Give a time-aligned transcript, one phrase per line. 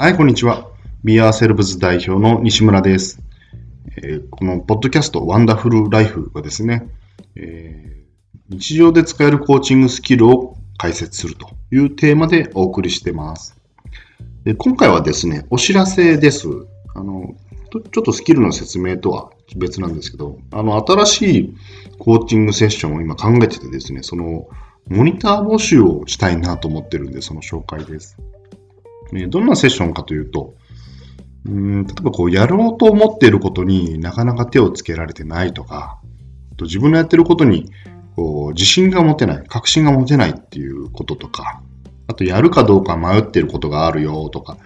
[0.00, 0.70] はい、こんにちは。
[1.02, 3.20] ビアーセルブズ代表の西村です。
[3.96, 6.88] えーこのポッドキャストワンダフルライフはですね、
[7.34, 13.60] えー日常で使えるコーチングスキルを解説するというテーマでお送りしてます。
[14.44, 16.46] で今回はですね、お知らせです。
[16.94, 17.34] あの、
[17.72, 21.54] ちょっとスキルの説明とは別なんですけど、あの、新しい
[21.98, 24.46] コーチングセッションを今考えててですね、その、
[24.86, 28.16] モニター募集をしたいなと思ってるんで、その紹介です。
[29.28, 30.54] どんなセッションかというと、
[31.46, 35.98] うん例えばこうやろうと思っていることになかなか手をつけられてないとか、
[36.56, 37.70] と自分のやってることに
[38.16, 41.62] こう自信が持てない、確信が持てないっていうこととか、
[42.06, 44.58] あとやるかどうか迷ってることがあるよとか、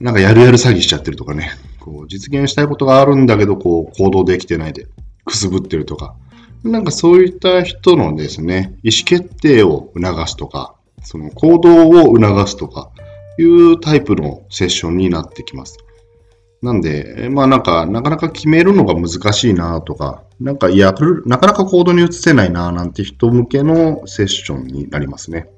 [0.00, 4.86] なんかやるやる詐欺しちゃってるとかね、こう実現したいことがあるんだけどこう行動できてないで
[5.24, 6.16] くすぶってるとか、
[6.64, 12.90] なんかそういった人のですね、意思決定を促すとか、その行動を促すとか、
[13.38, 15.78] いうタイプのセッションになってきます。
[16.62, 20.94] なんで、まあなんか、なかなか決めるのが難しいなとか、なんか、いや、
[21.26, 25.48] なかなか行動に移せないななんて人向けのセッションになりますね。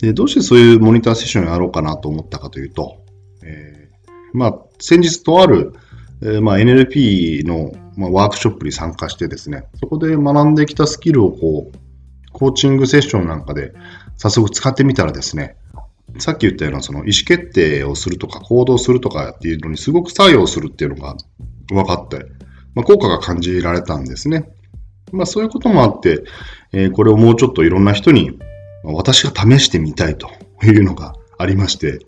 [0.00, 2.98] で、どうしてそういうモニターセッションをやろうかなと思ったかというと、
[3.42, 5.72] えーまあ、先日とある、
[6.22, 11.78] えーまあ、NLP の、まあ、ワークショップに参加してですね、そこで学んできたスキルをこう、
[12.32, 13.72] コーチングセッションなんかで
[14.16, 15.56] 早速使ってみたらですね、
[16.18, 21.16] さっき言ったようなその意思決定をするとか行動するとかっていうのにすごく作用するっていうのが
[21.68, 22.26] 分かって、
[22.74, 24.50] まあ、効果が感じられたんですね。
[25.12, 26.22] まあそういうこともあって、
[26.72, 28.38] えーこれをもうちょっといろんな人に
[28.84, 30.30] 私が試してみたいと
[30.62, 31.98] いうのがありまして、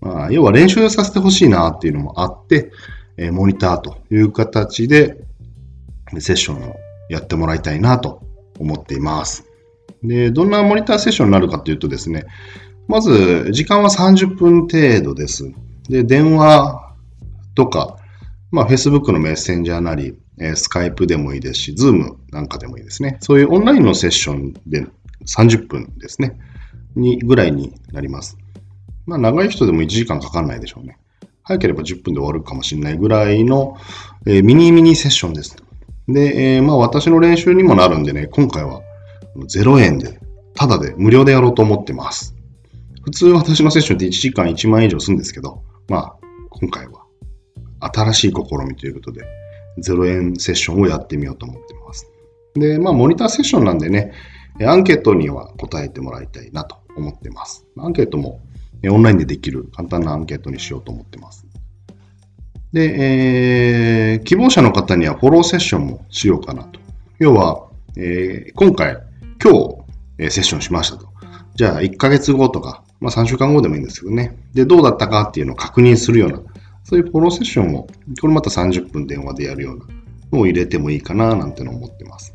[0.00, 2.70] まあ、要は練習をさせてほしいなっていうのもあって、
[3.16, 5.18] えーモニターという形で
[6.18, 6.76] セッションを
[7.08, 8.22] やってもらいたいなと
[8.58, 9.44] 思っています。
[10.02, 12.24] で、どんなモニターセッションになるかというとですね、
[12.88, 15.52] まず、時間は30分程度です。
[15.88, 16.94] で、電話
[17.54, 17.98] とか、
[18.50, 23.18] まあ、Facebook のメッセンジャーなり、えー、Skype でもいいですし、Zoom なんかでもいいですね。
[23.20, 24.86] そういうオンラインのセッションで
[25.26, 26.38] 30分ですね。
[26.96, 28.38] に、ぐらいになります。
[29.06, 30.98] まあ、長い人でも1時間かかんないでしょうね。
[31.42, 33.76] 早ければ10分で終わるかもしれないぐらいの、
[34.26, 35.56] えーミニミニセッションです。
[36.08, 38.80] で、えーまあ、私の練習にもなるんでね、今回は
[39.36, 40.20] 0円で、
[40.54, 42.37] ただで、無料でやろうと思ってます。
[43.08, 46.16] 普通私のセッションって1時間1万円以上するんですけど、まあ、
[46.50, 47.06] 今回は
[47.80, 49.24] 新しい試みということで、
[49.78, 52.06] 0円セッションをやってみようと思ってます。
[52.54, 54.12] で、まあ、モニターセッションなんでね、
[54.60, 57.64] アンケートには答えてもらいたいなと思ってます。
[57.78, 58.42] アンケートも
[58.86, 61.46] オンラインでできる簡単なアンケートにしようと思ってます。
[62.74, 66.78] で、えー希望者の方にはフォローセッションもしようかなと。
[67.18, 68.98] 要は、えー今回、
[69.42, 69.76] 今日、
[70.18, 71.08] えーセッションしましたと。
[71.54, 74.36] じゃあ、1ヶ月後とか、まあ3週間後でもいいんですけどね。
[74.54, 76.42] で、どうだったかっていうのを確認するような、
[76.84, 77.86] そういうフォローセッションを、
[78.20, 79.86] これまた30分電話でやるような
[80.32, 82.34] のを入れてもいいかな、なんての思ってます。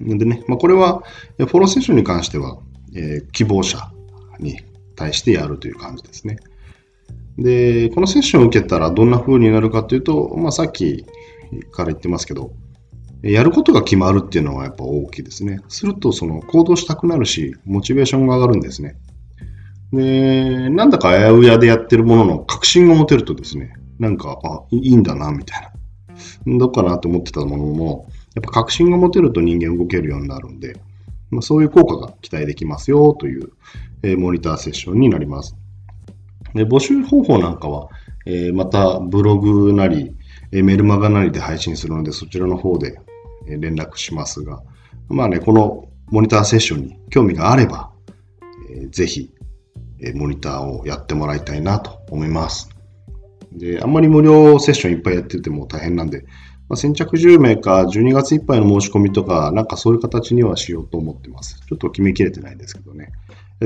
[0.00, 1.02] でね、まあ、これは、
[1.38, 2.58] フォローセッションに関しては、
[2.94, 3.90] えー希望者
[4.38, 4.60] に
[4.96, 6.36] 対してやるという感じですね。
[7.38, 11.04] で、このセッションを受けたらどんな風になるかというと、まあ、さっき
[11.72, 12.52] から言ってますけど、
[13.22, 15.60] やることが決まるっていうのはやっぱ大きいですね。
[15.68, 18.96] すると、その行動したくなるし、モチベーションが上がるんですね。
[19.94, 26.58] で、なんだかあやうやでやってるものの確信が持てるとですね、なんか、あ、いいんだな、みたいな。
[26.58, 30.76] どうかなと思ってたものも、やっぱ確信が持てると人間動けるようになるんで、
[31.30, 33.50] まあ、そういう効果が期待できますよという、
[34.02, 35.56] えーモニターセッションになります。
[36.54, 37.88] で募集方法なんかは、
[38.26, 40.14] えーまたブログなり、
[40.52, 43.00] えーメルマガなりで配信するので、そちらの方で
[43.46, 44.62] 連絡しますが、
[45.08, 47.90] まあね、このモニターセッションに興味があれば、
[48.70, 49.32] えーぜひ、
[50.00, 52.68] えモニターをやってもらいたいなと思います。
[53.52, 56.24] で、あんまり無料セッションいっぱいやってても大変なんで、
[56.68, 61.60] まあ、先着10名か12月いっぱいの申し込みとか、なんかそういう形にはしようと思ってます。
[61.68, 63.12] ちょっと決めきれてないですけどね。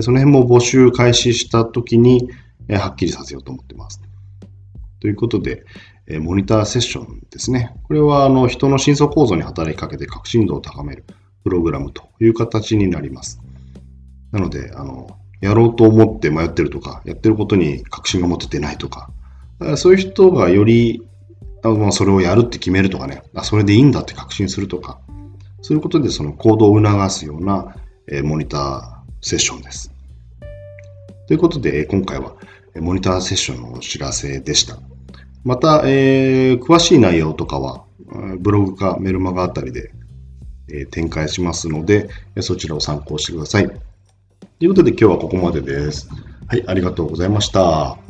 [0.00, 2.28] その辺も募集開始した時に、
[2.70, 4.02] はっきりさせようと思ってます。
[5.00, 5.64] ということで、
[6.20, 7.74] モニターセッションですね。
[7.84, 11.04] これはあの人の深層構造に働きかけて革新度を高める
[11.44, 13.40] プログラムという形になります。
[14.32, 19.10] なので、あの、やろうと思って迷ってるとか、やってることに確信が持ててないとか、
[19.60, 21.02] あそういう人がより、
[21.62, 24.98] あまあ、それをやるって決めるとかね、あ、それでいいんだって確信するとか、
[25.62, 27.76] そういうことでその行動を促すような、
[28.10, 28.82] えーモニター
[29.20, 29.92] セッションです。
[31.26, 32.34] ということで、え今回は
[32.76, 34.78] モニターセッションのお知らせでした。
[35.44, 37.84] また、えー詳しい内容とかは、
[38.38, 39.92] ブログかメルマガあたりで、
[40.70, 42.08] えー展開しますので、
[42.40, 43.70] そちらを参考してください。
[44.58, 46.08] ということで今日はここまでです。
[46.48, 48.07] はい、ありがとうございました。